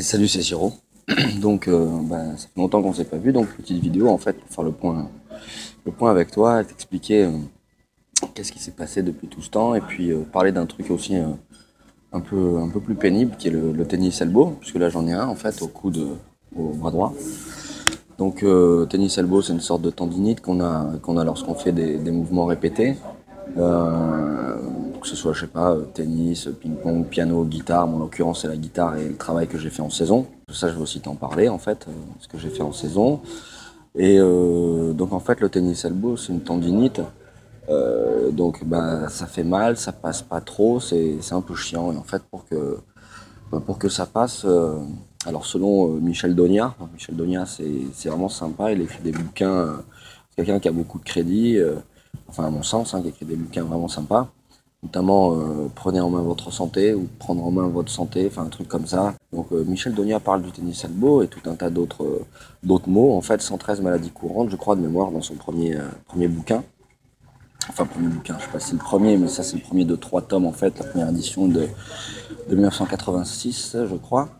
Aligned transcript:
Salut, 0.00 0.28
c'est 0.28 0.42
Siro. 0.42 0.74
Donc, 1.40 1.66
euh, 1.66 1.88
bah, 2.02 2.36
ça 2.36 2.46
fait 2.46 2.60
longtemps 2.60 2.80
qu'on 2.80 2.92
s'est 2.92 3.04
pas 3.04 3.16
vu, 3.16 3.32
donc 3.32 3.48
petite 3.48 3.82
vidéo 3.82 4.08
en 4.08 4.18
fait 4.18 4.34
pour 4.34 4.48
faire 4.48 4.62
le 4.62 4.70
point, 4.70 5.08
le 5.84 5.90
point 5.90 6.08
avec 6.08 6.30
toi, 6.30 6.62
t'expliquer 6.62 7.24
euh, 7.24 7.32
qu'est-ce 8.32 8.52
qui 8.52 8.60
s'est 8.60 8.70
passé 8.70 9.02
depuis 9.02 9.26
tout 9.26 9.42
ce 9.42 9.50
temps, 9.50 9.74
et 9.74 9.80
puis 9.80 10.12
euh, 10.12 10.20
parler 10.20 10.52
d'un 10.52 10.66
truc 10.66 10.88
aussi 10.92 11.16
un 11.16 12.20
peu, 12.20 12.80
plus 12.80 12.94
pénible, 12.94 13.34
qui 13.36 13.48
est 13.48 13.50
le, 13.50 13.84
tennis 13.84 14.20
elbow, 14.20 14.56
puisque 14.60 14.76
là 14.76 14.88
j'en 14.88 15.04
ai 15.08 15.12
un 15.14 15.26
en 15.26 15.34
fait 15.34 15.60
au 15.62 15.66
coude, 15.66 16.16
au 16.56 16.68
bras 16.68 16.92
droit. 16.92 17.12
Donc, 18.18 18.44
tennis 18.88 19.18
elbow, 19.18 19.42
c'est 19.42 19.52
une 19.52 19.60
sorte 19.60 19.82
de 19.82 19.90
tendinite 19.90 20.40
qu'on 20.42 20.60
a, 20.60 20.92
qu'on 21.02 21.16
a 21.16 21.24
lorsqu'on 21.24 21.56
fait 21.56 21.72
des, 21.72 22.10
mouvements 22.12 22.46
répétés. 22.46 22.94
Que 25.02 25.08
ce 25.08 25.16
soit, 25.16 25.32
je 25.32 25.40
sais 25.40 25.46
pas, 25.48 25.72
euh, 25.72 25.84
tennis, 25.92 26.48
ping-pong, 26.60 27.06
piano, 27.06 27.44
guitare. 27.44 27.86
Bon, 27.86 27.96
en 27.96 28.00
l'occurrence, 28.00 28.42
c'est 28.42 28.48
la 28.48 28.56
guitare 28.56 28.96
et 28.96 29.08
le 29.08 29.16
travail 29.16 29.48
que 29.48 29.58
j'ai 29.58 29.68
fait 29.68 29.82
en 29.82 29.90
saison. 29.90 30.26
Ça, 30.50 30.68
je 30.68 30.74
vais 30.74 30.80
aussi 30.80 31.00
t'en 31.00 31.16
parler, 31.16 31.48
en 31.48 31.58
fait, 31.58 31.86
euh, 31.88 31.92
ce 32.20 32.28
que 32.28 32.38
j'ai 32.38 32.48
fait 32.48 32.62
en 32.62 32.72
saison. 32.72 33.20
Et 33.96 34.18
euh, 34.18 34.92
donc, 34.92 35.12
en 35.12 35.20
fait, 35.20 35.40
le 35.40 35.48
tennis 35.48 35.84
elbow, 35.84 36.16
c'est 36.16 36.32
une 36.32 36.40
tendinite. 36.40 37.00
Donc, 38.32 38.64
bah, 38.64 39.08
ça 39.08 39.26
fait 39.26 39.44
mal, 39.44 39.78
ça 39.78 39.92
passe 39.92 40.20
pas 40.20 40.42
trop, 40.42 40.78
c'est 40.78 41.18
un 41.30 41.40
peu 41.40 41.54
chiant. 41.54 41.90
Et 41.92 41.96
en 41.96 42.02
fait, 42.02 42.22
pour 42.30 42.46
que, 42.46 42.78
bah, 43.50 43.62
pour 43.64 43.78
que 43.78 43.88
ça 43.88 44.04
passe, 44.04 44.46
alors 45.24 45.46
selon 45.46 45.88
Michel 45.88 46.34
Donia, 46.34 46.74
Michel 46.92 47.16
Donia, 47.16 47.46
c'est 47.46 48.08
vraiment 48.08 48.28
sympa. 48.28 48.72
Il 48.72 48.82
écrit 48.82 49.02
des 49.02 49.12
bouquins, 49.12 49.82
quelqu'un 50.36 50.60
qui 50.60 50.68
a 50.68 50.72
beaucoup 50.72 50.98
de 50.98 51.04
crédit, 51.04 51.58
enfin, 52.28 52.44
à 52.44 52.50
mon 52.50 52.62
sens, 52.62 52.92
hein, 52.92 53.00
qui 53.00 53.08
écrit 53.08 53.24
des 53.24 53.36
bouquins 53.36 53.64
vraiment 53.64 53.88
sympas 53.88 54.30
notamment 54.82 55.34
euh, 55.34 55.68
prenez 55.74 56.00
en 56.00 56.10
main 56.10 56.22
votre 56.22 56.50
santé 56.52 56.92
ou 56.94 57.08
prendre 57.18 57.44
en 57.44 57.50
main 57.50 57.68
votre 57.68 57.90
santé, 57.90 58.26
enfin 58.26 58.42
un 58.42 58.48
truc 58.48 58.68
comme 58.68 58.86
ça. 58.86 59.14
Donc 59.32 59.46
euh, 59.52 59.64
Michel 59.64 59.94
Donia 59.94 60.18
parle 60.20 60.42
du 60.42 60.50
tennis 60.50 60.84
elbow 60.84 61.22
et 61.22 61.28
tout 61.28 61.40
un 61.48 61.54
tas 61.54 61.70
d'autres 61.70 62.04
euh, 62.04 62.26
d'autres 62.62 62.88
mots. 62.88 63.16
En 63.16 63.20
fait, 63.20 63.40
113 63.40 63.80
maladies 63.80 64.10
courantes, 64.10 64.50
je 64.50 64.56
crois 64.56 64.74
de 64.76 64.80
mémoire, 64.80 65.10
dans 65.10 65.22
son 65.22 65.34
premier 65.34 65.76
euh, 65.76 65.82
premier 66.06 66.28
bouquin. 66.28 66.64
Enfin 67.68 67.86
premier 67.86 68.08
bouquin, 68.08 68.36
je 68.40 68.44
sais 68.44 68.50
pas 68.50 68.58
si 68.58 68.68
c'est 68.68 68.72
le 68.72 68.80
premier, 68.80 69.16
mais 69.16 69.28
ça 69.28 69.44
c'est 69.44 69.56
le 69.56 69.62
premier 69.62 69.84
de 69.84 69.94
trois 69.94 70.20
tomes 70.20 70.46
en 70.46 70.52
fait, 70.52 70.76
la 70.80 70.84
première 70.84 71.08
édition 71.10 71.46
de, 71.46 71.68
de 72.48 72.54
1986, 72.54 73.76
je 73.88 73.94
crois. 73.96 74.30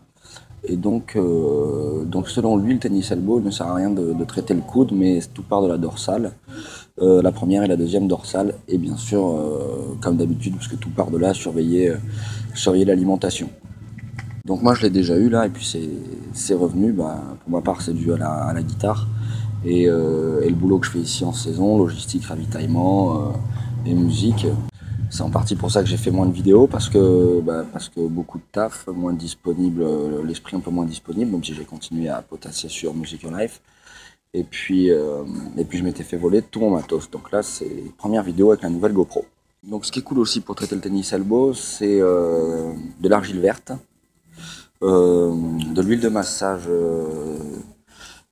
Et 0.65 0.77
donc, 0.77 1.15
euh, 1.15 2.05
donc 2.05 2.29
selon 2.29 2.57
lui, 2.57 2.73
le 2.73 2.79
tennis 2.79 3.11
elbow 3.11 3.41
ne 3.41 3.51
sert 3.51 3.67
à 3.67 3.75
rien 3.75 3.89
de, 3.89 4.13
de 4.13 4.25
traiter 4.25 4.53
le 4.53 4.61
coude, 4.61 4.91
mais 4.93 5.19
tout 5.33 5.43
part 5.43 5.61
de 5.61 5.67
la 5.67 5.77
dorsale. 5.77 6.31
Euh, 7.01 7.23
la 7.23 7.31
première 7.31 7.63
et 7.63 7.67
la 7.67 7.75
deuxième 7.75 8.07
dorsale, 8.07 8.53
et 8.67 8.77
bien 8.77 8.97
sûr, 8.97 9.25
euh, 9.25 9.97
comme 9.99 10.15
d'habitude, 10.15 10.53
parce 10.53 10.67
que 10.67 10.75
tout 10.75 10.91
part 10.91 11.09
de 11.09 11.17
là, 11.17 11.33
surveiller, 11.33 11.89
euh, 11.89 11.97
surveiller 12.53 12.85
l'alimentation. 12.85 13.49
Donc 14.45 14.61
moi, 14.61 14.75
je 14.75 14.83
l'ai 14.83 14.91
déjà 14.91 15.17
eu 15.17 15.27
là, 15.27 15.47
et 15.47 15.49
puis 15.49 15.67
c'est 16.33 16.53
revenu. 16.53 16.91
Bah, 16.91 17.19
pour 17.41 17.49
ma 17.49 17.61
part, 17.61 17.81
c'est 17.81 17.93
dû 17.93 18.13
à 18.13 18.17
la, 18.17 18.61
guitare 18.61 19.07
et, 19.65 19.85
le 19.85 20.53
boulot 20.53 20.79
que 20.79 20.85
je 20.85 20.91
fais 20.91 20.99
ici 20.99 21.23
en 21.23 21.33
saison, 21.33 21.77
logistique, 21.77 22.25
ravitaillement 22.25 23.33
et 23.85 23.93
musique. 23.93 24.45
C'est 25.09 25.21
en 25.21 25.29
partie 25.29 25.55
pour 25.55 25.71
ça 25.71 25.81
que 25.81 25.87
j'ai 25.87 25.97
fait 25.97 26.11
moins 26.11 26.25
de 26.25 26.33
vidéos, 26.33 26.67
parce 26.67 26.89
que, 26.89 27.39
bah, 27.41 27.63
beaucoup 27.97 28.37
de 28.37 28.43
taf, 28.51 28.87
moins 28.87 29.13
disponible, 29.13 29.85
l'esprit 30.25 30.57
un 30.57 30.59
peu 30.59 30.71
moins 30.71 30.85
disponible, 30.85 31.31
même 31.31 31.43
si 31.43 31.55
j'ai 31.55 31.63
continué 31.63 32.09
à 32.09 32.21
potasser 32.21 32.67
sur 32.67 32.93
Music 32.93 33.23
Life. 33.23 33.61
Et 34.35 34.43
puis, 34.43 34.89
euh, 34.89 35.23
et 35.57 35.63
puis 35.63 35.77
je 35.77 35.83
m'étais 35.83 36.03
fait 36.03 36.17
voler 36.17 36.41
tout 36.41 36.59
mon 36.59 36.71
matos. 36.71 37.09
Donc 37.11 37.31
là, 37.31 37.43
c'est 37.43 37.69
première 37.97 38.23
vidéo 38.23 38.51
avec 38.51 38.63
la 38.63 38.69
nouvelle 38.69 38.93
GoPro. 38.93 39.25
Donc 39.61 39.85
ce 39.85 39.91
qui 39.91 39.99
est 39.99 40.03
cool 40.03 40.19
aussi 40.19 40.41
pour 40.41 40.55
traiter 40.55 40.75
le 40.75 40.81
tennis 40.81 41.13
elbow, 41.13 41.53
c'est 41.53 42.01
euh, 42.01 42.73
de 42.99 43.09
l'argile 43.09 43.39
verte, 43.39 43.71
euh, 44.81 45.31
de 45.73 45.81
l'huile 45.81 46.01
de 46.01 46.09
massage 46.09 46.67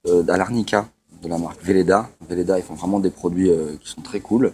à 0.05 0.37
l'arnica 0.37 0.89
de 1.21 1.29
la 1.29 1.37
marque 1.37 1.63
Veleda. 1.63 2.09
Veleda, 2.27 2.57
ils 2.57 2.63
font 2.63 2.73
vraiment 2.73 2.99
des 2.99 3.11
produits 3.11 3.51
qui 3.79 3.89
sont 3.89 4.01
très 4.01 4.19
cool. 4.19 4.51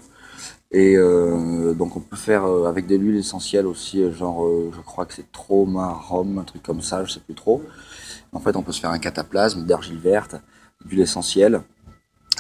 Et 0.72 0.97
donc 0.97 1.96
on 1.96 2.02
peut 2.02 2.18
faire 2.18 2.44
avec 2.44 2.86
des 2.86 2.97
huiles 2.97 3.16
essentielles 3.16 3.66
aussi, 3.66 4.12
genre 4.12 4.46
je 4.72 4.81
crois 4.81 5.06
que 5.06 5.13
c'est 5.13 5.31
Trauma 5.31 5.94
Rome, 5.94 6.40
un 6.40 6.44
truc 6.44 6.62
comme 6.62 6.81
ça, 6.81 7.06
je 7.06 7.13
sais 7.13 7.22
plus 7.22 7.36
trop. 7.36 7.63
En 8.34 8.40
fait, 8.40 8.56
on 8.57 8.62
peut 8.62 8.74
se 8.74 8.81
faire 8.81 8.91
un 8.91 9.00
cataplasme 9.00 9.66
d'argile 9.66 9.97
verte, 9.97 10.36
d'huile 10.88 11.02
essentielle, 11.02 11.62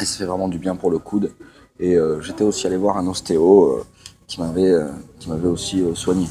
et 0.01 0.05
ça 0.05 0.17
fait 0.17 0.25
vraiment 0.25 0.47
du 0.47 0.59
bien 0.59 0.75
pour 0.75 0.91
le 0.91 0.99
coude. 0.99 1.31
Et 1.79 1.95
euh, 1.95 2.21
j'étais 2.21 2.43
aussi 2.43 2.65
allé 2.65 2.77
voir 2.77 2.97
un 2.97 3.07
ostéo 3.07 3.65
euh, 3.65 3.85
qui 4.27 4.41
m'avait 4.41 4.71
euh, 4.71 4.89
m'avait 5.27 5.47
aussi 5.47 5.83
soigné. 5.95 6.27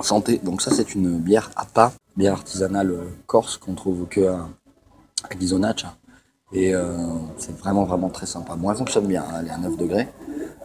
Santé. 0.00 0.40
Donc 0.42 0.62
ça 0.62 0.70
c'est 0.70 0.94
une 0.94 1.18
bière 1.18 1.50
APA, 1.56 1.92
bière 2.16 2.32
artisanale 2.32 2.96
corse 3.26 3.58
qu'on 3.58 3.74
trouve 3.74 4.06
que 4.08 4.26
à, 4.26 4.48
à. 5.28 5.94
Et 6.52 6.72
c'est 7.36 7.56
vraiment 7.58 7.84
vraiment 7.84 8.08
très 8.08 8.26
sympa. 8.26 8.56
Bon, 8.56 8.70
elle 8.70 8.76
fonctionne 8.76 9.06
bien, 9.06 9.22
hein, 9.22 9.36
elle 9.40 9.48
est 9.48 9.50
à 9.50 9.58
9 9.58 9.76
degrés. 9.76 10.08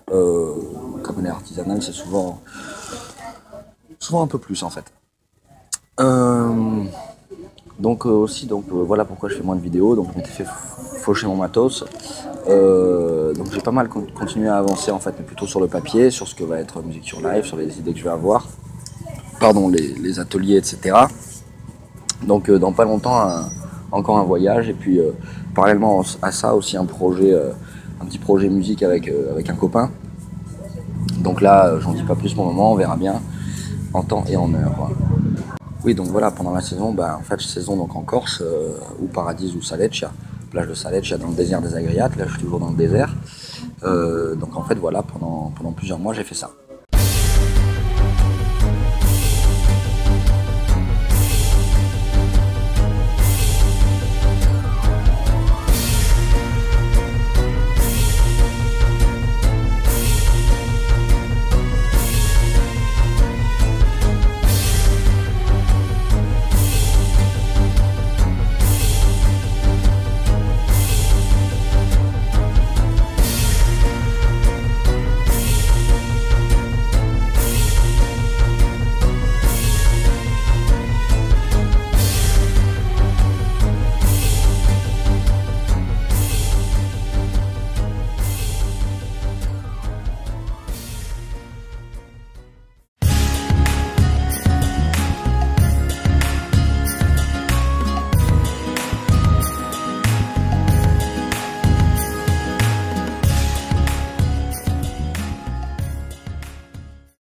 Comme 0.08 1.20
elle 1.20 1.26
est 1.26 1.30
artisanale, 1.30 1.84
c'est 1.84 1.92
souvent 1.92 2.42
souvent 4.00 4.24
un 4.24 4.28
peu 4.28 4.40
plus 4.40 4.64
en 4.64 4.70
fait. 4.70 4.86
Donc 7.80 8.06
euh, 8.06 8.10
aussi, 8.10 8.46
donc 8.46 8.66
euh, 8.72 8.84
voilà 8.84 9.04
pourquoi 9.04 9.30
je 9.30 9.36
fais 9.36 9.44
moins 9.44 9.56
de 9.56 9.62
vidéos. 9.62 9.96
Donc 9.96 10.08
je 10.12 10.18
m'étais 10.18 10.32
fait 10.32 10.46
faucher 11.00 11.28
mon 11.28 11.36
matos. 11.36 11.84
Euh, 12.48 13.34
donc 13.34 13.52
j'ai 13.52 13.60
pas 13.62 13.72
mal 13.72 13.90
con- 13.90 14.08
continué 14.18 14.48
à 14.48 14.58
avancer 14.58 14.92
en 14.92 15.00
fait, 15.00 15.14
mais 15.18 15.26
plutôt 15.26 15.48
sur 15.48 15.60
le 15.60 15.68
papier, 15.68 16.10
sur 16.10 16.28
ce 16.28 16.36
que 16.36 16.44
va 16.44 16.60
être 16.60 16.82
musique 16.82 17.06
sur 17.06 17.20
live, 17.22 17.44
sur 17.44 17.58
les 17.58 17.78
idées 17.80 17.94
que 17.94 18.00
je 18.00 18.04
vais 18.04 18.10
avoir. 18.10 18.48
Pardon, 19.40 19.68
les, 19.70 20.20
ateliers, 20.20 20.56
etc. 20.58 20.96
Donc 22.26 22.50
dans 22.50 22.72
pas 22.72 22.86
longtemps, 22.86 23.28
encore 23.92 24.18
un 24.18 24.24
voyage 24.24 24.70
et 24.70 24.74
puis 24.74 25.00
parallèlement 25.54 26.04
à 26.22 26.32
ça 26.32 26.56
aussi 26.56 26.78
un 26.78 26.86
projet, 26.86 27.34
un 28.02 28.06
petit 28.06 28.18
projet 28.18 28.48
musique 28.48 28.82
avec 28.82 29.10
avec 29.10 29.50
un 29.50 29.56
copain. 29.56 29.92
Donc 31.18 31.42
là, 31.42 31.78
j'en 31.82 31.92
dis 31.92 32.04
pas 32.04 32.16
plus 32.16 32.34
pour 32.34 32.46
le 32.46 32.52
moment, 32.52 32.72
on 32.72 32.76
verra 32.76 32.96
bien 32.96 33.22
en 33.94 34.04
temps 34.04 34.24
et 34.30 34.38
en 34.38 34.54
heure. 34.54 34.90
Oui, 35.86 35.94
donc 35.94 36.08
voilà, 36.08 36.32
pendant 36.32 36.52
la 36.52 36.62
saison, 36.62 36.94
bah, 36.94 37.16
en 37.20 37.22
fait, 37.22 37.40
saison 37.40 37.78
donc 37.78 37.96
en 37.96 38.02
Corse, 38.02 38.42
euh, 38.42 38.72
ou 39.00 39.06
Paradis 39.06 39.54
ou 39.56 39.62
Saleccia, 39.62 40.12
plage 40.50 40.68
de 40.68 40.74
Saleccia 40.74 41.20
dans 41.20 41.28
le 41.28 41.36
désert 41.36 41.62
des 41.62 41.76
Agriates, 41.76 42.16
là 42.16 42.26
je 42.26 42.32
suis 42.32 42.42
toujours 42.42 42.60
dans 42.60 42.72
le 42.72 42.76
désert. 42.76 43.14
Euh, 43.84 44.34
donc 44.34 44.58
en 44.58 44.64
fait, 44.64 44.74
voilà, 44.74 45.04
pendant, 45.04 45.54
pendant 45.56 45.74
plusieurs 45.74 46.00
mois, 46.00 46.12
j'ai 46.16 46.24
fait 46.24 46.34
ça. 46.34 46.50